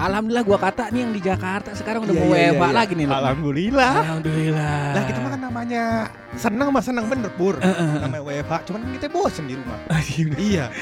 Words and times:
Alhamdulillah 0.00 0.44
gua 0.48 0.58
kata 0.58 0.88
nih 0.88 1.00
yang 1.04 1.12
di 1.12 1.20
Jakarta 1.20 1.76
sekarang 1.76 2.08
udah 2.08 2.14
Iya, 2.16 2.22
mau 2.24 2.32
iya, 2.32 2.50
iya. 2.56 2.68
lagi 2.72 2.92
nih. 2.96 3.04
Alhamdulillah. 3.04 3.92
Alhamdulillah. 4.00 4.80
Lah 4.96 5.02
kita 5.04 5.18
mah 5.20 5.30
kan 5.30 5.40
namanya 5.44 5.82
senang 6.40 6.68
mah 6.72 6.80
senang 6.80 7.04
bener 7.04 7.28
pur. 7.36 7.60
Namanya 7.60 8.22
WFH, 8.24 8.52
cuman 8.64 8.80
kita 8.96 9.06
bosen 9.12 9.44
di 9.44 9.54
rumah. 9.60 9.76
iya. 10.40 10.72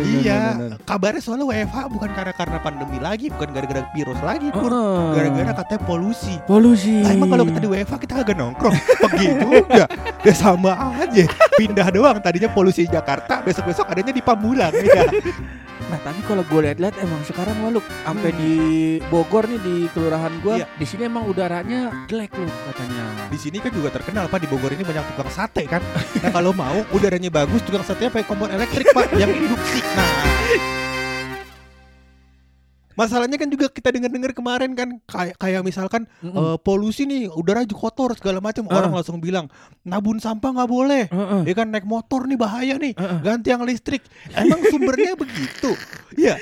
iya. 0.00 0.40
Kabarnya 0.88 1.20
soalnya 1.20 1.44
WFH 1.44 1.76
bukan 1.92 2.10
karena 2.16 2.32
karena 2.32 2.58
pandemi 2.64 2.96
lagi, 2.96 3.28
bukan 3.28 3.52
gara-gara 3.52 3.84
virus 3.92 4.20
lagi, 4.24 4.48
pur. 4.48 4.72
Gara-gara 5.12 5.52
katanya 5.60 5.80
polusi. 5.84 6.34
polusi. 6.48 7.04
Lah 7.04 7.12
emang 7.12 7.28
kalau 7.28 7.44
kita 7.44 7.60
di 7.60 7.68
WFH 7.68 7.94
kita 8.00 8.14
agak 8.24 8.36
nongkrong 8.38 8.74
Begitu 9.04 9.48
juga 9.66 9.84
Ya 10.24 10.32
sama 10.32 10.72
aja 10.96 11.24
Pindah 11.58 11.88
doang 11.92 12.16
Tadinya 12.22 12.48
polusi 12.50 12.88
Jakarta 12.88 13.44
Besok-besok 13.44 13.86
adanya 13.90 14.12
di 14.14 14.22
Pamulang 14.24 14.72
ya. 14.72 15.04
Nah 15.84 15.98
tapi 16.00 16.20
kalau 16.24 16.42
gue 16.42 16.60
lihat-lihat 16.62 16.96
emang 16.98 17.20
sekarang 17.22 17.56
malu 17.58 17.78
sampai 18.02 18.30
di 18.32 18.52
Bogor 19.06 19.44
nih 19.44 19.60
di 19.60 19.74
kelurahan 19.90 20.32
gua 20.40 20.54
Iya. 20.56 20.66
di 20.72 20.86
sini 20.86 21.02
emang 21.04 21.24
udaranya 21.24 22.06
jelek 22.06 22.32
loh 22.34 22.50
katanya. 22.66 23.04
Di 23.26 23.38
sini 23.38 23.58
kan 23.58 23.70
juga 23.70 23.90
terkenal 23.90 24.26
Pak 24.26 24.38
Di 24.38 24.48
Bogor 24.48 24.70
ini 24.70 24.82
banyak 24.82 25.04
tukang 25.10 25.28
sate 25.28 25.66
kan? 25.66 25.82
Nah 26.20 26.30
kalau 26.30 26.52
mau 26.52 26.86
udaranya 26.90 27.28
bagus 27.28 27.60
Tukang 27.60 27.82
satenya 27.82 28.08
pakai 28.08 28.24
kompor 28.24 28.48
elektrik 28.48 28.86
Pak 28.90 29.12
Yang 29.14 29.34
induksi 29.34 29.80
Nah 29.92 30.83
Masalahnya 32.94 33.34
kan 33.34 33.46
juga 33.46 33.66
kita 33.66 33.90
dengar-dengar 33.90 34.32
kemarin 34.32 34.72
kan 34.72 34.88
kayak 35.04 35.34
kayak 35.34 35.60
misalkan 35.60 36.06
Mm-mm. 36.18 36.34
eh, 36.34 36.56
polusi 36.58 37.04
nih 37.04 37.26
udara 37.28 37.62
juga 37.62 37.84
kotor 37.84 38.14
segala 38.14 38.38
macam. 38.38 38.66
Ah. 38.66 38.78
orang 38.78 38.94
langsung 38.94 39.18
bilang 39.18 39.46
nabun 39.82 40.18
sampah 40.18 40.50
nggak 40.50 40.70
boleh. 40.70 41.04
Heeh. 41.06 41.40
ya 41.44 41.54
kan 41.54 41.68
naik 41.68 41.84
motor 41.84 42.24
nih 42.24 42.36
bahaya 42.36 42.74
nih. 42.74 42.94
Heeh. 42.94 43.18
ganti 43.20 43.48
yang 43.48 43.62
listrik. 43.62 44.02
Emang 44.30 44.62
sumbernya 44.64 45.12
begitu? 45.22 45.74
Ya 46.14 46.38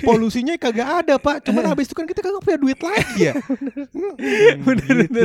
polusinya 0.00 0.54
kagak 0.54 0.84
ada 1.02 1.14
pak. 1.16 1.40
Cuman 1.42 1.64
habis 1.64 1.88
itu 1.88 1.94
kan 1.94 2.04
kita 2.04 2.20
kagak 2.20 2.40
punya 2.40 2.58
duit 2.60 2.76
lagi 2.76 3.20
ya? 3.24 3.34
Bener. 4.66 5.08
Gitu. 5.08 5.24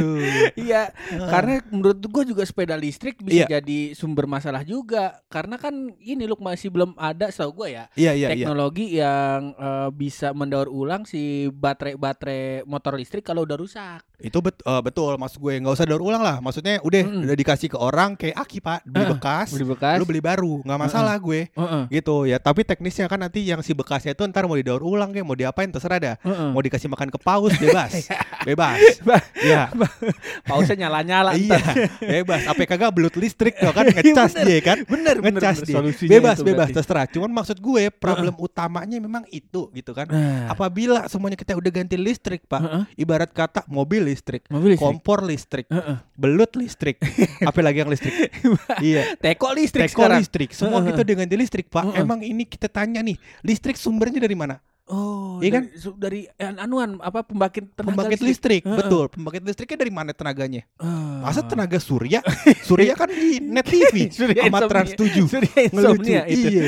Iya, 0.57 0.91
karena 1.09 1.59
menurut 1.67 1.99
gua 2.07 2.23
juga 2.23 2.43
sepeda 2.43 2.75
listrik 2.75 3.19
bisa 3.19 3.43
Iya. 3.43 3.59
jadi 3.59 3.93
sumber 3.93 4.25
masalah 4.25 4.63
juga. 4.63 5.19
Karena 5.27 5.55
kan 5.55 5.73
ini 5.99 6.23
loh 6.23 6.39
masih 6.39 6.69
belum 6.69 6.95
ada 6.95 7.27
setahu 7.29 7.51
gua 7.55 7.67
ya 7.67 7.83
iya 7.93 8.11
iya 8.11 8.27
iya. 8.27 8.29
teknologi 8.31 8.85
yang 8.95 9.51
eh, 9.53 9.89
bisa 9.91 10.31
mendaur 10.31 10.68
ulang 10.69 11.03
si 11.09 11.49
baterai-baterai 11.51 12.63
motor 12.69 12.93
listrik 12.95 13.25
kalau 13.25 13.43
udah 13.45 13.57
rusak. 13.59 14.08
Itu 14.21 14.37
bet- 14.37 14.59
eh, 14.59 14.81
betul 14.81 15.15
maksud 15.15 15.37
gue 15.37 15.53
nggak 15.57 15.73
usah 15.73 15.85
daur 15.85 15.99
ulang 16.01 16.19
lah. 16.19 16.37
Maksudnya 16.37 16.79
udah 16.79 17.01
Mm-mm. 17.01 17.23
udah 17.23 17.35
dikasih 17.35 17.67
ke 17.67 17.77
orang 17.77 18.13
kayak 18.13 18.35
aki 18.35 18.59
pak 18.59 18.83
beli 18.83 18.99
Heeh, 19.01 19.11
bekas 19.11 19.47
Beli 19.49 19.65
bekas. 19.65 19.95
lu 19.95 20.03
beli 20.03 20.19
baru 20.19 20.59
nggak 20.61 20.79
masalah 20.79 21.15
gue. 21.15 21.47
Heeh. 21.49 21.83
gitu 21.89 22.23
ya. 22.23 22.37
Tapi 22.37 22.61
teknisnya 22.61 23.05
kan 23.05 23.17
nanti 23.17 23.41
yang 23.41 23.59
si 23.59 23.71
bekasnya 23.71 24.11
itu 24.11 24.23
ntar 24.25 24.43
mau 24.43 24.53
didaur 24.53 24.79
ulang 24.79 25.09
kayak 25.09 25.23
mau 25.23 25.33
diapain 25.33 25.67
terserah 25.67 25.97
dah. 25.97 26.15
Heeh. 26.19 26.49
mau 26.49 26.59
dikasih 26.59 26.87
makan 26.87 27.07
ke 27.07 27.17
paus 27.17 27.55
bebas. 27.63 28.11
Bebas. 28.43 28.79
Ba- 29.07 29.23
ya 29.37 29.71
Pausnya 30.47 30.75
nyala-nyala 30.79 31.33
iya 31.33 31.59
bebas. 31.99 32.43
Apa 32.43 32.65
kagak 32.65 32.91
belut 32.91 33.15
listrik 33.15 33.55
tuh 33.55 33.71
kan 33.71 33.87
ngecas 33.87 34.33
bener. 34.33 34.45
dia 34.45 34.59
kan? 34.61 34.77
Bener, 34.83 35.15
bener, 35.17 35.39
ngecas 35.39 35.57
bener. 35.57 35.65
dia. 35.65 35.75
Solusinya 35.77 36.09
bebas 36.11 36.37
bebas 36.39 36.67
berarti. 36.67 36.75
terserah. 36.75 37.05
Cuman 37.07 37.31
maksud 37.31 37.57
gue 37.57 37.83
problem 37.89 38.35
utamanya 38.37 38.97
memang 38.97 39.23
itu 39.29 39.71
gitu 39.71 39.91
kan. 39.91 40.05
Nah, 40.05 40.49
apabila 40.49 41.05
semuanya 41.05 41.35
kita 41.35 41.53
udah 41.53 41.71
ganti 41.73 41.95
listrik 41.95 42.43
pak 42.43 42.59
Heeh. 42.59 42.83
ibarat 42.97 43.29
kata 43.29 43.63
mobil 43.65 44.08
listrik 44.09 44.41
mobil 44.49 44.73
listrik. 44.73 44.81
kompor 44.81 45.21
listrik 45.21 45.65
Heeh. 45.69 45.97
belut 46.17 46.57
listrik 46.57 46.97
apalagi 47.49 47.77
yang 47.79 47.91
listrik 47.93 48.13
iya 48.81 49.13
Teko 49.15 49.53
listrik 49.53 49.85
Teko 49.85 50.01
sekarang. 50.01 50.19
listrik 50.19 50.49
semua 50.51 50.81
Heeh. 50.81 50.89
kita 50.89 51.05
udah 51.05 51.15
ganti 51.21 51.35
listrik 51.37 51.67
pak 51.69 51.85
Heeh. 51.85 52.01
emang 52.01 52.19
ini 52.19 52.43
kita 52.43 52.65
tanya 52.67 52.99
nih 52.99 53.15
listrik 53.41 53.77
sumbernya 53.77 54.17
dari 54.19 54.33
mana 54.33 54.57
Oh, 54.89 55.37
Iya 55.37 55.51
kan? 55.53 55.63
dari, 55.95 56.25
an- 56.35 56.57
anuan 56.59 56.97
apa 56.97 57.21
pembangkit 57.21 57.71
tenaga 57.71 57.93
pembangkit 57.93 58.19
listrik, 58.19 58.65
Heeh. 58.65 58.73
betul 58.75 59.05
pembangkit 59.07 59.45
listriknya 59.45 59.77
dari 59.79 59.93
mana 59.93 60.11
tenaganya 60.11 60.65
Ah. 60.75 61.21
masa 61.21 61.41
tenaga 61.41 61.77
surya 61.77 62.25
surya 62.67 62.93
kan 62.93 63.05
di 63.05 63.37
net 63.37 63.63
TV 63.63 64.09
Surya 64.11 64.49
sama. 64.49 64.65
Trans 64.65 64.91
7 64.91 65.13
Surya 65.29 65.55
insomnia 65.63 66.21
itu. 66.25 66.49
iya 66.49 66.65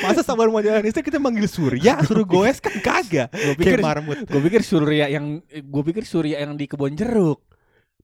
masa 0.00 0.20
sabar 0.20 0.48
mau 0.48 0.58
jalan 0.58 0.80
listrik 0.80 1.06
kita 1.06 1.18
manggil 1.18 1.44
surya 1.44 2.00
suruh 2.02 2.24
goes 2.24 2.56
kan 2.56 2.72
kagak 2.78 3.28
Gua 3.28 3.54
pikir 3.54 3.78
marmut 3.78 4.24
gue 4.24 4.40
pikir 4.42 4.62
Surya 4.62 5.06
yang 5.06 5.38
gue 5.44 5.82
pikir 5.84 6.02
Surya 6.02 6.40
yang 6.40 6.56
di 6.56 6.64
kebun 6.64 6.92
jeruk. 6.92 7.44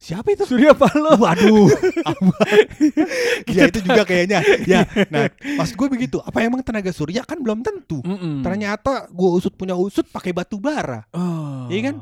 Siapa 0.02 0.34
itu 0.34 0.42
Surya 0.42 0.74
Paloh. 0.74 1.14
Waduh, 1.14 1.70
ya 3.56 3.70
itu 3.70 3.78
juga 3.80 4.02
kayaknya. 4.02 4.42
Ya, 4.66 4.82
nah, 5.08 5.30
maksud 5.30 5.78
gue 5.78 5.88
begitu. 5.88 6.18
Apa 6.18 6.42
emang 6.42 6.60
tenaga 6.60 6.90
surya 6.90 7.22
kan 7.22 7.38
belum 7.38 7.62
tentu. 7.62 8.02
Mm-mm. 8.02 8.42
Ternyata 8.42 9.06
gue 9.08 9.30
usut 9.30 9.54
punya 9.54 9.78
usut 9.78 10.04
pakai 10.10 10.34
batu 10.34 10.58
bara. 10.58 11.06
Oh. 11.14 11.70
Iya 11.70 11.94
kan? 11.94 11.96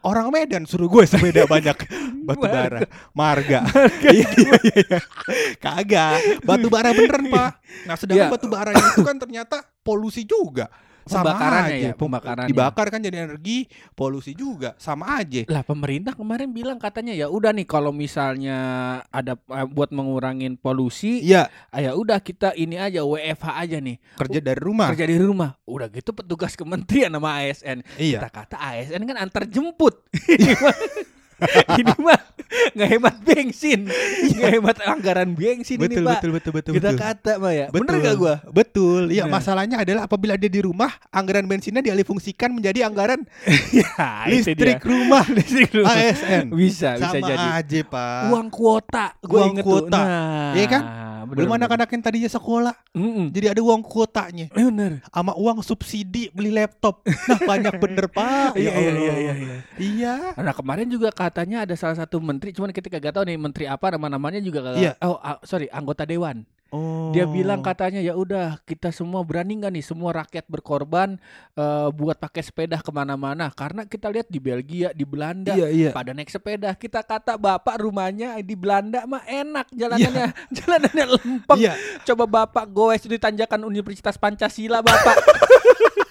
Orang 0.00 0.32
Medan 0.32 0.64
suruh 0.64 0.88
gue 0.88 1.04
sepeda 1.04 1.44
banyak 1.44 1.76
batu 2.28 2.44
bara, 2.44 2.80
marga. 3.12 3.68
Iya 4.00 4.28
iya 4.32 4.56
iya. 4.64 4.98
Kagak, 5.60 6.40
batu 6.40 6.72
bara 6.72 6.96
beneran, 6.96 7.28
Pak. 7.28 7.50
Nah, 7.84 7.96
sedangkan 8.00 8.28
Iya. 8.28 8.32
batu 8.32 8.46
bara 8.48 8.72
itu 8.72 9.00
kan 9.04 9.16
ternyata 9.20 9.60
polusi 9.84 10.24
juga. 10.24 10.72
Sama 11.10 11.34
Pembakarannya 11.34 11.74
aja. 11.74 11.88
ya, 11.90 11.92
pembakarannya. 11.92 12.48
Dibakar 12.48 12.86
kan 12.86 13.00
jadi 13.02 13.26
energi, 13.26 13.66
polusi 13.92 14.30
juga, 14.32 14.78
sama 14.78 15.18
aja. 15.18 15.42
Lah 15.44 15.60
pemerintah 15.60 16.14
kemarin 16.14 16.48
bilang 16.48 16.78
katanya 16.78 17.10
ya 17.10 17.26
udah 17.26 17.50
nih 17.50 17.66
kalau 17.66 17.90
misalnya 17.90 18.58
ada 19.06 19.34
eh, 19.34 19.66
buat 19.66 19.90
mengurangin 19.90 20.54
polusi, 20.54 21.20
Iya, 21.20 21.50
ah, 21.68 21.80
ya 21.80 21.92
udah 21.92 22.22
kita 22.22 22.54
ini 22.54 22.78
aja 22.78 23.02
WFH 23.02 23.46
aja 23.58 23.76
nih. 23.76 23.98
kerja 24.14 24.38
dari 24.38 24.60
rumah. 24.60 24.86
Kerja 24.88 25.04
di 25.04 25.16
rumah. 25.18 25.50
Udah 25.66 25.90
gitu 25.90 26.14
petugas 26.14 26.54
kementerian 26.60 27.10
sama 27.10 27.42
ASN. 27.42 27.82
Iya. 27.98 28.22
Kita 28.22 28.28
kata 28.30 28.56
ASN 28.56 29.02
kan 29.02 29.16
antar 29.18 29.44
jemput. 29.44 30.06
Ini 31.80 31.92
mah- 31.96 32.24
nggak 32.50 32.88
hemat 32.90 33.16
bensin, 33.22 33.80
nggak 34.26 34.50
hemat 34.52 34.76
anggaran 34.82 35.30
bensin 35.30 35.78
betul, 35.78 36.02
ini 36.02 36.02
pak. 36.02 36.18
betul 36.18 36.30
betul 36.32 36.52
betul 36.52 36.72
Kita 36.74 36.90
betul. 36.90 36.98
kata 36.98 37.32
pak 37.36 37.52
ya. 37.52 37.66
Betul. 37.68 37.78
Bener 37.80 37.94
gak 38.00 38.16
gua? 38.16 38.34
Betul. 38.50 39.02
Iya, 39.08 39.24
Nah. 39.24 39.32
masalahnya 39.32 39.76
adalah 39.78 40.02
apabila 40.04 40.34
dia 40.34 40.48
di 40.48 40.58
rumah, 40.58 40.90
anggaran 41.08 41.46
bensinnya 41.46 41.78
dialihfungsikan 41.80 42.50
menjadi 42.50 42.84
anggaran 42.84 43.22
Ya, 43.70 43.86
listrik 44.30 44.82
rumah 44.82 45.22
listrik 45.26 45.70
rumah. 45.72 45.94
ASN. 45.94 46.50
Bisa, 46.50 46.98
bisa 46.98 47.06
Sama 47.08 47.22
jadi. 47.24 47.46
aja, 47.56 47.80
Pak. 47.84 48.20
Uang 48.28 48.48
kuota, 48.48 49.06
gua 49.20 49.38
Uang 49.40 49.54
kuota. 49.60 49.86
tuh. 49.94 50.02
Nah, 50.02 50.52
Iya 50.52 50.66
kan? 50.66 50.82
Bener, 51.30 51.38
Belum 51.46 51.54
anak-anak 51.54 51.88
yang 51.88 52.02
tadinya 52.02 52.26
sekolah, 52.26 52.74
Mm-mm. 52.92 53.30
jadi 53.30 53.54
ada 53.54 53.62
uang 53.62 53.80
kuotanya. 53.80 54.50
Eh, 54.50 54.66
bener. 54.66 55.00
Sama 55.06 55.32
uang 55.38 55.62
subsidi 55.62 56.28
beli 56.34 56.50
laptop. 56.50 57.06
Nah, 57.06 57.38
banyak 57.38 57.74
bener, 57.82 58.10
Pak. 58.10 58.58
Iya, 58.58 58.70
Ya 58.70 58.80
iya, 58.80 58.92
iya, 58.92 59.14
iya, 59.14 59.34
iya. 59.38 59.56
Iya. 59.78 60.14
Nah 60.36 60.52
kemarin 60.52 60.90
juga 60.90 61.14
katanya 61.14 61.62
ada 61.62 61.74
salah 61.78 61.94
satu 61.94 62.18
menteri, 62.18 62.50
cuman 62.50 62.74
kita 62.74 62.90
gak 62.90 63.14
tahu 63.14 63.24
nih 63.24 63.38
menteri 63.38 63.64
apa 63.64 63.94
nama-namanya 63.94 64.42
juga 64.42 64.60
kagak. 64.66 64.82
Iya. 64.82 64.92
Oh, 65.00 65.16
sorry, 65.46 65.70
anggota 65.70 66.02
dewan. 66.02 66.42
Oh. 66.70 67.10
Dia 67.10 67.26
bilang 67.26 67.66
katanya 67.66 67.98
ya 67.98 68.14
udah 68.14 68.62
kita 68.62 68.94
semua 68.94 69.26
berani 69.26 69.58
nggak 69.58 69.74
nih 69.74 69.84
semua 69.84 70.14
rakyat 70.14 70.46
berkorban 70.46 71.18
eh, 71.58 71.88
buat 71.90 72.14
pakai 72.14 72.46
sepeda 72.46 72.78
ke 72.78 72.90
mana-mana 72.94 73.50
karena 73.50 73.82
kita 73.82 74.06
lihat 74.06 74.30
di 74.30 74.38
Belgia, 74.38 74.94
di 74.94 75.02
Belanda 75.02 75.50
Iya, 75.50 75.66
iya. 75.66 75.90
pada 75.90 76.14
naik 76.14 76.30
sepeda. 76.30 76.70
Kita 76.78 77.02
kata 77.02 77.34
bapak 77.34 77.74
rumahnya 77.82 78.38
di 78.46 78.54
Belanda 78.54 79.02
mah 79.02 79.26
enak 79.26 79.66
jalanannya, 79.74 80.26
jalanannya 80.62 81.04
lempeng. 81.18 81.58
Iya. 81.58 81.74
Coba 82.06 82.24
bapak 82.30 82.66
goes 82.70 83.02
di 83.02 83.18
tanjakan 83.18 83.66
Universitas 83.66 84.14
Pancasila 84.14 84.78
bapak. 84.78 85.16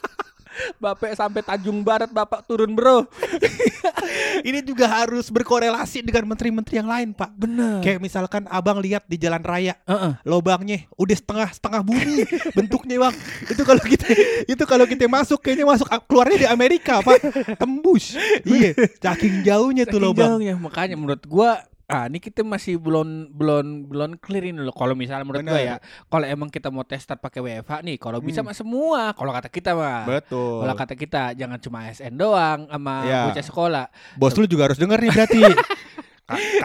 Bapak 0.78 1.16
sampai 1.16 1.42
Tanjung 1.44 1.82
Barat 1.84 2.10
bapak 2.12 2.46
turun 2.48 2.74
bro. 2.74 3.06
Ini 4.48 4.64
juga 4.64 4.88
harus 4.88 5.28
berkorelasi 5.30 6.02
dengan 6.02 6.34
menteri-menteri 6.34 6.80
yang 6.80 6.90
lain, 6.90 7.12
Pak. 7.12 7.36
Bener. 7.36 7.84
Kayak 7.84 8.00
misalkan 8.00 8.48
abang 8.48 8.80
lihat 8.80 9.06
di 9.06 9.20
jalan 9.20 9.44
raya 9.44 9.76
Heeh. 9.86 10.14
lobangnya 10.24 10.88
udah 10.96 11.16
setengah 11.18 11.50
setengah 11.52 11.82
bumi 11.84 12.26
bentuknya 12.58 12.96
bang 13.02 13.16
itu 13.50 13.62
kalau 13.66 13.84
kita 13.84 14.08
itu 14.46 14.64
kalau 14.66 14.86
kita 14.88 15.06
masuk 15.06 15.40
kayaknya 15.42 15.66
masuk 15.68 15.88
keluarnya 16.08 16.38
di 16.46 16.48
Amerika 16.48 17.02
pak 17.02 17.20
tembus 17.58 18.16
iya 18.46 18.74
saking 19.02 19.46
jauhnya 19.46 19.84
tuh 19.90 20.00
lobang 20.02 20.40
jauhnya. 20.40 20.56
makanya 20.58 20.96
menurut 20.96 21.24
gua 21.26 21.62
ah 21.90 22.06
ini 22.06 22.18
kita 22.18 22.46
masih 22.46 22.78
belum 22.78 23.34
belum 23.34 23.66
belum 23.90 24.10
clear 24.16 24.46
ini 24.46 24.62
loh 24.62 24.70
kalau 24.72 24.94
misalnya 24.94 25.26
menurut 25.26 25.42
Benar. 25.42 25.58
ya 25.58 25.76
kalau 26.06 26.22
emang 26.24 26.46
kita 26.48 26.70
mau 26.70 26.86
tes 26.86 27.02
start 27.02 27.18
pakai 27.18 27.42
WFH 27.42 27.82
nih 27.82 27.98
kalau 27.98 28.22
bisa 28.22 28.40
Hmm. 28.40 28.46
mah 28.46 28.56
semua 28.56 29.02
kalau 29.12 29.34
kata 29.34 29.50
kita 29.50 29.74
mah 29.74 30.06
betul 30.06 30.62
kalau 30.62 30.76
kata 30.76 30.94
kita 30.94 31.22
jangan 31.34 31.58
cuma 31.58 31.84
ASN 31.84 32.14
doang 32.14 32.70
sama 32.70 32.96
Ya. 33.02 33.26
bocah 33.26 33.42
sekolah 33.44 33.86
bos 34.16 34.34
lu 34.34 34.46
juga 34.46 34.70
harus 34.70 34.78
denger 34.78 34.98
nih 35.00 35.10
berarti 35.12 35.42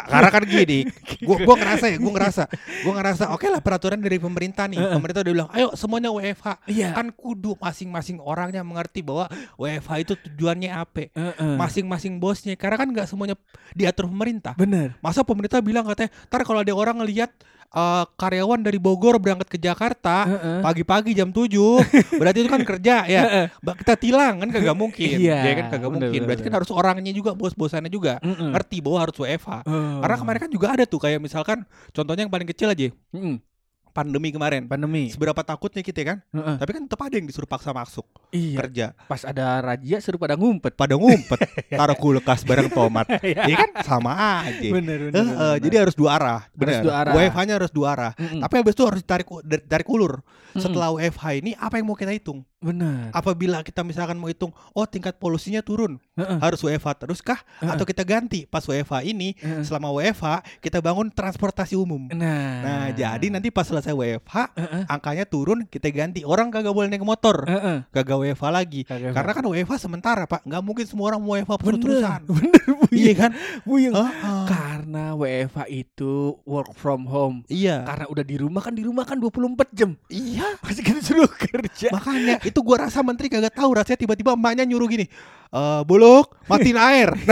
Karena 0.09 0.29
kan 0.29 0.43
gini, 0.45 0.85
gua 1.27 1.37
gua 1.43 1.57
ngerasa 1.57 1.85
ya, 1.89 1.97
gua 1.97 2.13
ngerasa, 2.21 2.43
gua 2.85 2.93
ngerasa 3.01 3.25
oke 3.33 3.47
lah 3.49 3.61
peraturan 3.65 3.99
dari 4.01 4.21
pemerintah 4.21 4.69
nih. 4.69 4.79
Pemerintah 4.79 5.21
udah 5.25 5.33
bilang, 5.33 5.49
"Ayo 5.51 5.73
semuanya 5.75 6.13
WFH." 6.13 6.69
Iya. 6.69 6.93
Kan 6.93 7.11
kudu 7.17 7.57
masing-masing 7.57 8.21
orangnya 8.21 8.61
mengerti 8.61 9.01
bahwa 9.01 9.31
WFH 9.57 9.93
itu 10.05 10.13
tujuannya 10.29 10.71
apa. 10.71 11.09
Masing-masing 11.57 12.21
bosnya 12.21 12.55
karena 12.61 12.77
kan 12.77 12.89
nggak 12.93 13.09
semuanya 13.09 13.37
diatur 13.73 14.07
pemerintah. 14.07 14.53
Bener. 14.55 14.97
Masa 15.01 15.25
pemerintah 15.25 15.65
bilang 15.65 15.89
katanya, 15.89 16.13
"Ntar 16.29 16.45
kalau 16.45 16.61
ada 16.61 16.73
orang 16.77 17.01
ngelihat 17.01 17.33
eh, 17.75 18.05
karyawan 18.15 18.61
dari 18.61 18.79
Bogor 18.79 19.19
berangkat 19.19 19.51
ke 19.51 19.59
Jakarta 19.59 20.25
pagi-pagi 20.61 21.11
jam 21.13 21.29
7, 21.29 21.51
berarti 22.21 22.39
itu 22.41 22.49
kan 22.49 22.63
kerja 22.63 23.05
ya. 23.05 23.23
Ba- 23.59 23.75
Kita 23.75 23.95
tilang 23.95 24.39
kan 24.39 24.49
kagak 24.49 24.73
mungkin. 24.73 25.19
Iya, 25.19 25.39
Ya 25.43 25.53
kan 25.57 25.67
kagak 25.69 25.91
bener, 25.91 26.07
mungkin. 26.07 26.11
bener, 26.17 26.29
Berarti 26.31 26.43
kan 26.43 26.55
harus 26.55 26.71
orangnya 26.71 27.11
juga, 27.11 27.35
bos-bosannya 27.35 27.89
juga 27.89 28.17
Mm-mm. 28.21 28.55
ngerti 28.55 28.79
bahwa 28.79 28.99
harus 29.03 29.17
WFH. 29.17 29.51
Oh. 29.65 30.01
Karena 30.01 30.17
kemarin 30.17 30.41
kan 30.41 30.51
juga 30.51 30.67
ada 30.71 30.85
tuh 30.85 31.01
kayak 31.01 31.19
misalkan 31.19 31.67
contohnya 31.91 32.23
yang 32.23 32.33
paling 32.33 32.47
kecil 32.47 32.71
aja 32.71 32.89
Mm-mm. 33.11 33.43
pandemi 33.91 34.31
kemarin. 34.31 34.67
pandemi. 34.67 35.07
Seberapa 35.07 35.39
takutnya 35.41 35.79
kita 35.81 36.01
kan? 36.03 36.19
Heeh. 36.31 36.57
Tapi 36.59 36.71
kan 36.73 36.83
tetap 36.83 37.01
ada 37.01 37.15
yang 37.15 37.27
disuruh 37.27 37.47
paksa 37.47 37.71
masuk 37.71 38.07
Iya. 38.35 38.57
kerja. 38.67 38.87
Pas 39.07 39.23
ada 39.23 39.63
razia 39.63 40.03
seru 40.03 40.19
pada 40.19 40.35
ngumpet. 40.35 40.75
Pada 40.75 40.99
ngumpet, 40.99 41.39
taruh 41.71 41.95
kulkas 41.95 42.43
bareng 42.43 42.67
tomat. 42.69 43.07
Iya. 43.25 43.47
Iya 43.47 43.57
kan 43.57 43.71
sama 43.87 44.13
aja. 44.45 44.69
Bener 44.69 45.09
bener. 45.09 45.15
Eh, 45.15 45.23
bener, 45.23 45.37
bener. 45.39 45.57
jadi 45.63 45.77
harus 45.87 45.95
dua 45.97 46.11
arah. 46.19 46.41
Bener. 46.53 46.83
dua 46.83 46.95
arah. 47.07 47.13
WFH-nya 47.15 47.55
harus 47.57 47.73
dua 47.73 47.87
arah. 47.95 48.13
Mm-mm. 48.19 48.41
Tapi 48.43 48.55
habis 48.61 48.75
itu 48.75 48.85
harus 48.85 49.01
ditarik 49.01 49.27
dari, 49.47 49.63
tarik 49.65 49.89
ulur. 49.89 50.21
Mm-mm. 50.21 50.61
Setelah 50.61 50.93
WFH 50.93 51.25
ini 51.41 51.51
apa 51.57 51.79
yang 51.79 51.87
mau 51.89 51.97
kita 51.97 52.13
hitung? 52.13 52.45
bener. 52.65 53.13
Apabila 53.13 53.61
kita 53.61 53.85
misalkan 53.85 54.17
mau 54.17 54.33
hitung, 54.33 54.49
oh 54.73 54.89
tingkat 54.89 55.21
polusinya 55.21 55.61
turun, 55.61 56.01
harus 56.17 56.65
WFH 56.65 57.05
terus 57.05 57.21
kah? 57.21 57.37
Atau 57.61 57.85
kita 57.85 58.01
ganti 58.09 58.49
pas 58.49 58.65
WFH 58.65 59.05
ini 59.05 59.37
selama 59.61 59.93
WFH 59.93 60.65
kita 60.65 60.81
bangun 60.81 61.13
transportasi 61.13 61.77
umum. 61.77 62.09
Nah. 62.09 62.65
Nah, 62.65 62.85
jadi 62.97 63.29
nanti 63.29 63.53
pas 63.53 63.69
selesai 63.69 63.93
WFH 63.93 64.57
angkanya 64.89 65.29
turun, 65.29 65.69
kita 65.69 65.93
ganti. 65.93 66.25
Orang 66.25 66.49
kagak 66.49 66.73
boleh 66.73 66.89
naik 66.89 67.05
motor, 67.05 67.45
Heeh. 67.45 67.85
kagak 67.93 68.17
WFH 68.25 68.45
lagi. 68.49 68.81
Kagak 68.89 69.13
Karena 69.13 69.33
kan 69.37 69.45
WFH 69.45 69.75
sementara, 69.77 70.23
Pak. 70.25 70.49
Nggak 70.49 70.63
mungkin 70.65 70.85
semua 70.89 71.13
orang 71.13 71.21
bener. 71.21 71.45
terus-terusan. 71.61 72.21
Bener 72.33 72.65
Buyung. 72.65 72.97
Iya 72.97 73.13
kan? 73.13 73.31
Buyung. 73.69 73.95
Heeh. 73.95 74.45
Karena 74.49 75.05
WFH 75.13 75.59
itu 75.69 76.41
work 76.49 76.73
from 76.73 77.05
home. 77.05 77.45
Iya. 77.53 77.85
Karena 77.85 78.07
udah 78.09 78.25
di 78.25 78.37
rumah 78.41 78.63
kan 78.65 78.73
di 78.73 78.83
rumah 78.83 79.05
kan 79.05 79.21
24 79.21 79.69
jam. 79.77 79.93
Iya. 80.09 80.57
Pasti 80.65 80.81
kan 80.81 80.99
suruh 81.05 81.29
kerja. 81.29 81.93
Makanya 81.93 82.41
itu 82.41 82.59
gua 82.65 82.89
rasa 82.89 83.05
menteri 83.05 83.29
kagak 83.29 83.53
tahu 83.53 83.71
rasanya 83.77 84.01
tiba-tiba 84.01 84.33
emaknya 84.33 84.65
nyuruh 84.65 84.89
gini. 84.89 85.07
Eh, 85.55 85.83
buluk, 85.87 86.35
matiin 86.51 86.75
air. 86.75 87.15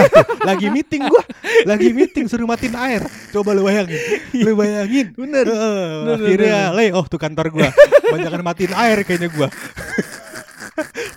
Nah, 0.42 0.58
lagi 0.58 0.70
meeting 0.70 1.06
gua, 1.06 1.22
lagi 1.66 1.90
meeting 1.94 2.26
suruh 2.30 2.46
matiin 2.46 2.74
air. 2.74 3.02
Coba 3.30 3.54
lu 3.54 3.66
bayangin, 3.66 3.98
lu 4.34 4.54
bayangin. 4.58 5.14
Bener. 5.14 5.46
Eh, 5.46 5.94
Bener, 6.02 6.18
akhirnya, 6.18 6.58
le, 6.74 6.86
oh 6.94 7.06
tuh 7.06 7.18
kantor 7.18 7.50
gua, 7.50 7.70
banyakan 8.10 8.42
matiin 8.42 8.74
air 8.74 9.02
kayaknya 9.06 9.30
gua. 9.30 9.48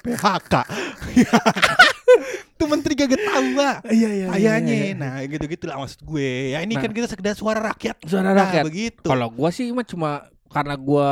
PHK. 0.05 0.53
tuh 2.55 2.65
menteri 2.65 2.93
kagak 2.93 3.19
tahu. 3.19 3.45
Iya 3.89 4.09
iya. 4.09 4.25
Kayaknya, 4.31 4.73
nah 4.95 5.13
gitu-gitu 5.21 5.63
lah 5.65 5.75
maksud 5.77 6.01
gue. 6.01 6.53
Ya 6.53 6.61
ini 6.61 6.73
Nah. 6.73 6.79
kan 6.79 6.89
kita 6.91 7.05
sekedar 7.05 7.33
suara 7.33 7.59
rakyat. 7.59 7.99
Suara 8.01 8.29
Nah, 8.29 8.41
rakyat. 8.41 8.63
begitu. 8.63 9.03
Kalau 9.03 9.27
gua 9.27 9.49
sih 9.49 9.69
mah 9.69 9.83
cuma 9.83 10.23
karena 10.47 10.71
gua 10.77 11.09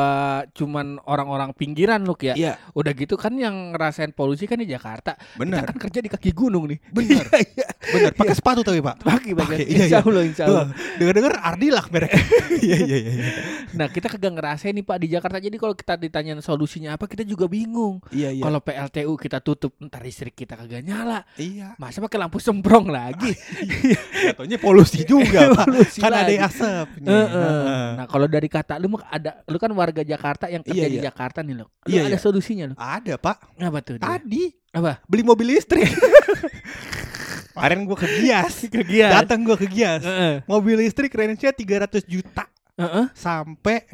cuman 0.54 0.98
orang-orang 1.04 1.52
pinggiran 1.52 2.00
loh 2.00 2.16
ya. 2.16 2.32
Iya, 2.32 2.54
Udah 2.72 2.92
gitu 2.94 3.14
kan 3.16 3.34
yang 3.34 3.74
ngerasain 3.74 4.12
polusi 4.12 4.46
kan 4.46 4.56
di 4.56 4.66
Jakarta. 4.66 5.14
benar. 5.36 5.60
Kita 5.60 5.66
kan 5.68 5.78
kerja 5.82 6.00
di 6.00 6.08
kaki 6.08 6.30
gunung 6.32 6.64
nih. 6.66 6.78
Bener. 6.90 7.24
Iya, 7.94 8.02
iya. 8.02 8.10
Bener, 8.10 8.14
pakai 8.18 8.36
sepatu 8.36 8.62
tapi, 8.66 8.82
Pak. 8.82 8.96
Pakai 9.00 9.32
pakai. 9.32 9.56
Pakai, 9.56 9.58
iya, 9.64 9.78
Insya 9.86 9.88
iya. 9.94 10.00
Allah, 10.02 10.24
insya 10.26 10.44
Allah. 10.50 10.66
Dengar-dengar 10.98 11.34
Ardilak 11.40 11.86
mereka. 11.88 12.18
Iya, 12.64 12.78
iya, 12.80 12.96
iya. 12.98 13.12
iya. 13.20 13.32
Nah 13.76 13.92
kita 13.92 14.08
kagak 14.08 14.32
ngerasain 14.32 14.72
nih 14.72 14.88
Pak 14.88 14.98
di 14.98 15.08
Jakarta. 15.12 15.36
Jadi 15.36 15.58
kalau 15.58 15.76
kita 15.76 16.00
ditanyain 16.00 16.40
solusinya 16.40 16.96
apa 16.96 17.06
kita 17.06 17.22
juga 17.22 17.44
bingung. 17.46 18.00
Iya, 18.08 18.32
iya. 18.32 18.40
Kalau 18.40 18.64
PLTU 18.64 19.14
kita 19.14 19.44
tutup, 19.44 19.76
ntar 19.84 20.00
listrik 20.00 20.32
kita 20.34 20.56
kagak 20.56 20.80
nyala. 20.80 21.28
Iya. 21.36 21.76
Masa 21.76 22.00
pakai 22.00 22.18
lampu 22.18 22.40
semprong 22.40 22.88
lagi? 22.88 23.36
Jatuhnya 24.32 24.56
polusi 24.58 25.04
juga, 25.12 25.52
Pak. 25.52 25.66
Polusi 25.68 26.00
Kan 26.00 26.16
ada 26.16 26.24
lagi. 26.24 26.40
asapnya. 26.40 27.10
Heeh. 27.12 27.88
Nah 28.00 28.06
kalau 28.08 28.32
dari 28.32 28.48
kata 28.48 28.80
lu 28.80 28.96
mah 28.96 29.04
ada, 29.12 29.44
lu 29.44 29.60
kan 29.60 29.72
warga 29.76 30.02
Jakarta 30.02 30.48
yang 30.48 30.64
kerja 30.64 30.80
Iya, 30.80 30.88
di 30.88 30.98
iya. 31.04 31.12
Jakarta 31.12 31.44
nih 31.44 31.56
lo. 31.60 31.68
Lu 31.84 31.92
Iya, 31.92 32.08
ada 32.08 32.16
iya. 32.16 32.20
solusinya 32.24 32.66
lo? 32.72 32.76
Ada, 32.80 33.20
Pak. 33.20 33.60
Apa 33.60 33.80
tuh? 33.84 34.00
dia? 34.00 34.08
Tadi 34.08 34.44
Apa? 34.72 35.04
beli 35.04 35.24
mobil 35.28 35.52
listrik. 35.52 35.84
Kemarin 37.54 37.80
gua 37.86 37.98
ke 37.98 38.08
Gias. 38.20 38.66
Kegiatan. 38.74 39.24
Datang 39.24 39.40
gua 39.46 39.58
ke 39.58 39.70
Gias. 39.70 40.02
Heeh. 40.02 40.42
Mobil 40.50 40.82
listrik 40.82 41.14
range-nya 41.14 41.54
300 41.54 42.04
juta 42.10 42.50
Heeh. 42.76 43.06
sampai 43.14 43.86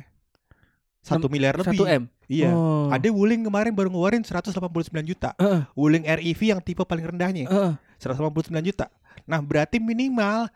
1 1.04 1.20
miliar 1.28 1.60
lebih. 1.60 1.76
Satu 1.76 1.86
m. 1.88 2.08
Iya. 2.30 2.54
Oh. 2.54 2.88
Ada 2.94 3.10
Wuling 3.10 3.44
kemarin 3.44 3.74
baru 3.74 3.90
ngeluarin 3.92 4.24
189 4.24 4.56
juta. 5.04 5.36
Heeh. 5.36 5.68
Wuling 5.76 6.06
REV 6.08 6.40
yang 6.56 6.62
tipe 6.64 6.82
paling 6.88 7.04
rendahnya 7.04 7.50
Heeh. 7.50 7.74
189 8.00 8.64
juta. 8.64 8.88
Nah, 9.28 9.44
berarti 9.44 9.82
minimal 9.82 10.48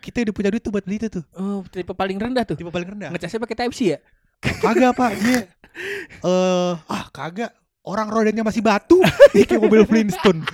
kita 0.00 0.24
udah 0.24 0.34
punya 0.34 0.48
duit 0.48 0.62
tuh 0.64 0.72
buat 0.72 0.82
beli 0.82 0.96
itu 0.96 1.08
tuh. 1.12 1.24
Oh, 1.36 1.60
tipe 1.68 1.92
paling 1.92 2.16
rendah 2.16 2.42
tuh. 2.48 2.56
Tipe 2.56 2.72
paling 2.72 2.96
rendah. 2.96 3.12
Ngecasnya 3.12 3.38
pakai 3.38 3.56
Type 3.56 3.74
C 3.76 3.80
ya? 3.94 3.98
Kagak, 4.40 4.96
Pak. 4.96 5.12
Dia 5.20 5.40
eh 6.26 6.72
ah, 6.74 7.04
kagak. 7.12 7.52
Orang 7.80 8.12
rodanya 8.12 8.44
masih 8.44 8.60
batu. 8.60 9.00
Kayak 9.32 9.60
mobil 9.60 9.84
Flintstone. 9.88 10.44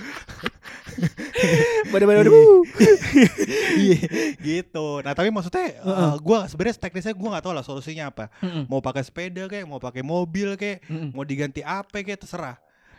Badan-badan 1.87 2.25
Iya, 3.77 3.99
gitu. 4.39 5.01
Nah, 5.01 5.13
tapi 5.13 5.29
maksudnya 5.29 5.77
eh, 5.77 6.15
gua 6.19 6.45
sebenarnya 6.45 6.75
teknisnya 6.79 7.13
gua 7.13 7.37
nggak 7.37 7.45
tahu 7.45 7.53
lah 7.53 7.65
solusinya 7.65 8.09
apa. 8.09 8.29
Mau 8.65 8.81
pakai 8.81 9.05
sepeda 9.05 9.45
kayak, 9.45 9.65
mau 9.65 9.77
pakai 9.77 10.01
mobil 10.01 10.57
kayak, 10.57 10.81
Mm-mm. 10.85 11.13
mau 11.13 11.21
diganti 11.21 11.61
apa 11.61 12.01
kayak 12.01 12.25
terserah. 12.25 12.57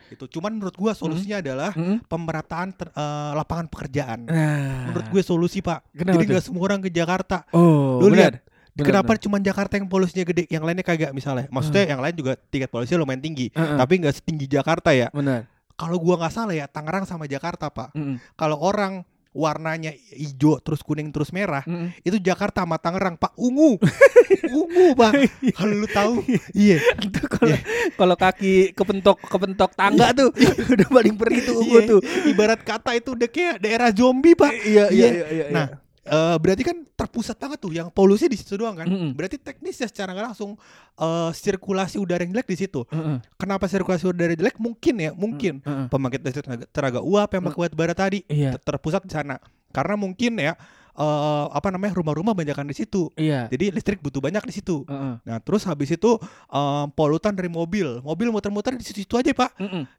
Itu 0.09 0.25
cuman 0.25 0.57
menurut 0.57 0.73
gua 0.73 0.95
solusinya 0.95 1.43
adalah 1.43 1.75
Mm-mm. 1.75 2.07
pemerataan 2.07 2.73
ter- 2.73 2.93
eh, 2.93 3.31
lapangan 3.35 3.67
pekerjaan. 3.67 4.25
Nah. 4.25 4.89
Menurut 4.89 5.07
gue 5.11 5.23
solusi, 5.23 5.59
Pak. 5.61 5.85
Kenapa 5.93 6.15
Jadi 6.17 6.25
nggak 6.31 6.45
semua 6.45 6.63
orang 6.65 6.81
ke 6.81 6.89
Jakarta. 6.89 7.45
Oh, 7.53 8.01
Lu 8.01 8.09
lihat, 8.09 8.41
Kenapa 8.79 9.19
cuma 9.19 9.43
Jakarta 9.43 9.75
yang 9.75 9.91
polusinya 9.91 10.23
gede, 10.23 10.47
yang 10.47 10.63
lainnya 10.63 10.87
kagak 10.87 11.11
misalnya? 11.11 11.51
Maksudnya 11.51 11.91
yang 11.91 11.99
lain 11.99 12.15
juga 12.15 12.39
tingkat 12.39 12.71
polusinya 12.71 13.03
lumayan 13.03 13.19
tinggi, 13.19 13.51
Heeh. 13.51 13.75
tapi 13.75 13.99
nggak 13.99 14.15
setinggi 14.15 14.47
Jakarta 14.47 14.95
ya. 14.95 15.11
Benar. 15.11 15.51
Kalau 15.79 15.97
gua 15.97 16.19
nggak 16.19 16.35
salah 16.35 16.53
ya, 16.53 16.67
Tangerang 16.67 17.07
sama 17.07 17.25
Jakarta, 17.25 17.71
Pak. 17.71 17.95
Mm-mm. 17.95 18.19
Kalau 18.35 18.59
orang 18.59 19.07
warnanya 19.31 19.95
hijau 20.11 20.59
terus 20.59 20.83
kuning 20.83 21.15
terus 21.15 21.31
merah, 21.31 21.63
Mm-mm. 21.63 21.95
itu 22.03 22.19
Jakarta 22.19 22.67
sama 22.67 22.75
Tangerang, 22.77 23.15
Pak. 23.15 23.39
Ungu. 23.39 23.79
Ungu, 24.59 24.87
Pak. 24.93 25.13
Kalau 25.55 25.75
lu 25.77 25.87
tahu, 25.87 26.27
iya. 26.51 26.83
Itu 26.99 27.23
kalau 27.25 27.55
kalau 27.95 28.17
kaki 28.17 28.75
kepentok 28.75 29.23
kepentok 29.23 29.71
tangga 29.73 30.11
tuh 30.11 30.35
udah 30.75 30.89
paling 30.89 31.15
perih 31.15 31.47
tuh 31.47 31.55
ungu 31.63 31.79
Iya. 31.79 31.87
tuh. 31.87 32.01
Ibarat 32.27 32.61
kata 32.61 32.99
itu 32.99 33.15
udah 33.15 33.29
kayak 33.29 33.63
daerah 33.63 33.95
zombie, 33.95 34.35
Pak. 34.35 34.51
Iya 34.67 34.91
Iya. 34.91 35.09
iya 35.31 35.45
Nah, 35.55 35.67
eh, 36.09 36.37
berarti 36.41 36.63
kan 36.65 36.77
terpusat 36.89 37.37
banget 37.37 37.59
tuh 37.61 37.71
yang 37.71 37.89
polusi 37.89 38.27
di 38.27 38.35
situ 38.35 38.57
doang 38.57 38.75
kan. 38.75 38.89
Mm-mm. 38.89 39.13
Berarti 39.13 39.37
teknisnya 39.37 39.87
secara 39.87 40.11
nggak 40.11 40.27
langsung 40.33 40.57
eh, 40.97 41.31
sirkulasi 41.31 42.01
udara 42.01 42.25
yang 42.25 42.33
jelek 42.33 42.49
di 42.49 42.57
situ. 42.59 42.83
Heeh. 42.89 43.21
Kenapa 43.37 43.69
sirkulasi 43.69 44.09
udara 44.09 44.33
jelek? 44.33 44.57
Mungkin 44.57 44.95
ya, 44.99 45.11
mungkin 45.13 45.61
Heeh. 45.63 45.87
pembangkit 45.87 46.21
listrik 46.25 46.45
tenaga, 46.49 46.65
tenaga 46.73 47.01
uap 47.05 47.29
yang 47.31 47.43
pakai 47.47 47.61
batu 47.69 47.77
bara 47.77 47.95
tadi 47.95 48.25
Iya. 48.27 48.57
ter- 48.59 48.75
terpusat 48.75 49.05
di 49.05 49.13
sana. 49.13 49.37
Karena 49.69 49.95
mungkin 49.95 50.41
ya 50.41 50.57
eh, 50.99 51.47
apa 51.55 51.69
namanya 51.71 51.95
rumah-rumah 51.95 52.35
banyakan 52.35 52.67
di 52.69 52.77
situ. 52.77 53.09
Iya. 53.15 53.47
Jadi 53.49 53.71
listrik 53.71 54.03
butuh 54.03 54.19
banyak 54.19 54.43
di 54.43 54.53
situ. 54.53 54.83
Heeh. 54.85 55.15
Nah, 55.23 55.39
terus 55.39 55.63
habis 55.65 55.95
itu 55.95 56.19
eh, 56.51 56.85
polutan 56.99 57.33
dari 57.33 57.47
mobil. 57.47 58.03
Mobil 58.03 58.29
muter-muter 58.35 58.75
di 58.75 58.83
situ-situ 58.83 59.15
aja, 59.15 59.31
Pak. 59.31 59.51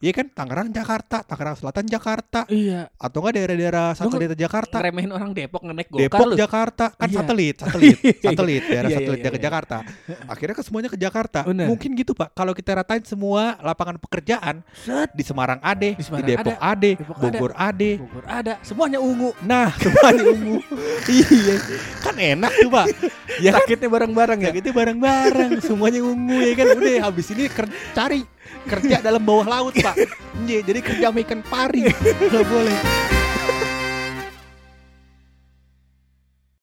Iya 0.04 0.12
kan? 0.12 0.28
Tangerang 0.32 0.70
Jakarta, 0.76 1.24
Tangerang 1.24 1.56
Selatan 1.56 1.86
Jakarta, 1.88 2.44
Iya. 2.52 2.92
atau 3.00 3.18
enggak 3.24 3.34
daerah-daerah 3.40 3.88
satelit 3.96 4.36
Jakarta. 4.36 4.78
Ngeremehin 4.82 5.12
orang 5.16 5.32
Depok 5.32 5.62
ngenek 5.64 5.88
gokar 5.88 6.04
Depok, 6.04 6.28
lu. 6.28 6.36
Jakarta, 6.36 6.86
kan 6.94 7.08
Iya. 7.10 7.18
satelit, 7.22 7.56
satelit, 7.64 7.98
satelit, 8.20 8.64
daerah 8.68 8.90
Iya, 8.90 8.98
iya, 8.98 8.98
satelit 9.00 9.20
iya, 9.20 9.30
ke 9.32 9.40
iya. 9.40 9.46
Jakarta. 9.48 9.78
Akhirnya 10.28 10.56
ke 10.58 10.64
semuanya 10.66 10.90
ke 10.92 10.98
Jakarta. 11.00 11.40
Bener. 11.48 11.68
Mungkin 11.70 11.90
gitu 11.96 12.12
pak. 12.12 12.34
Kalau 12.36 12.52
kita 12.52 12.72
ratain 12.76 13.04
semua 13.06 13.56
lapangan 13.64 13.96
pekerjaan 14.02 14.62
Set. 14.74 15.10
di 15.14 15.24
Semarang 15.24 15.60
ade, 15.62 15.96
Di 15.96 16.04
di, 16.04 16.24
Depok 16.36 16.58
ada, 16.58 16.74
ade, 16.74 16.92
Depok 16.98 17.18
ada. 17.18 17.24
Bogor 17.30 17.54
ade. 17.56 17.92
Bogor 18.02 18.26
ada, 18.26 18.54
semuanya 18.66 19.00
ungu. 19.00 19.30
Nah, 19.46 19.70
semuanya 19.84 20.24
ungu. 20.28 20.58
Iya, 21.10 21.56
kan 22.02 22.16
enak 22.16 22.54
tuh 22.56 22.70
pak. 22.72 22.86
Ya 23.40 23.50
kan 23.56 23.64
Sakitnya 23.64 23.90
bareng-bareng 23.90 24.40
ya. 24.44 24.52
gitu 24.56 24.70
bareng-bareng, 24.74 25.52
semuanya 25.64 26.00
ungu 26.04 26.38
ya 26.40 26.54
kan. 26.56 26.66
Udah 26.76 26.96
habis 27.10 27.28
ini 27.32 27.48
ker- 27.48 27.72
cari 27.94 28.24
kerja 28.66 29.00
dalam 29.00 29.22
bawah 29.24 29.46
laut 29.48 29.76
pak. 29.78 29.96
Iya, 30.48 30.64
jadi 30.64 30.80
kerja 30.80 31.08
ikan 31.12 31.42
pari. 31.46 31.88
Gak 32.32 32.46
boleh. 32.48 33.19